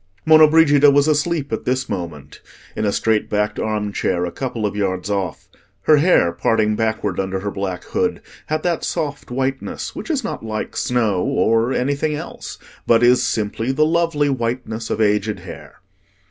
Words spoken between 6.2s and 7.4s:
parting backward